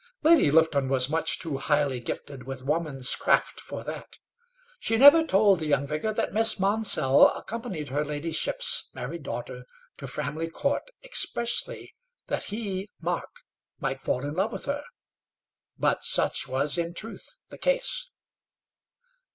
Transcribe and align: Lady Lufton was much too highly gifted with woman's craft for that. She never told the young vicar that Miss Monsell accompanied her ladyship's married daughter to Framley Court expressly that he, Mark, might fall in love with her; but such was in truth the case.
Lady 0.23 0.49
Lufton 0.49 0.87
was 0.87 1.11
much 1.11 1.37
too 1.37 1.57
highly 1.57 1.99
gifted 1.99 2.47
with 2.47 2.63
woman's 2.63 3.15
craft 3.15 3.59
for 3.59 3.83
that. 3.83 4.17
She 4.79 4.97
never 4.97 5.23
told 5.23 5.59
the 5.59 5.67
young 5.67 5.85
vicar 5.85 6.11
that 6.11 6.33
Miss 6.33 6.57
Monsell 6.59 7.29
accompanied 7.35 7.89
her 7.89 8.03
ladyship's 8.03 8.89
married 8.95 9.21
daughter 9.21 9.63
to 9.99 10.07
Framley 10.07 10.49
Court 10.49 10.89
expressly 11.03 11.93
that 12.25 12.45
he, 12.45 12.89
Mark, 12.99 13.29
might 13.79 14.01
fall 14.01 14.23
in 14.23 14.33
love 14.33 14.51
with 14.53 14.65
her; 14.65 14.85
but 15.77 16.03
such 16.03 16.47
was 16.47 16.79
in 16.79 16.95
truth 16.95 17.37
the 17.49 17.59
case. 17.59 18.09